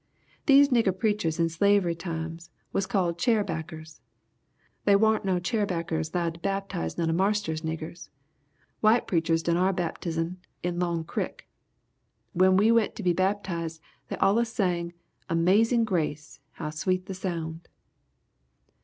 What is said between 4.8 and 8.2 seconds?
They waren't no chairbackers 'lowed to baptize none of Marster's niggers.